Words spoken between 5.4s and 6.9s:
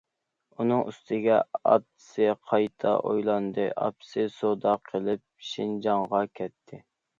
شىنجاڭغا كەتتى.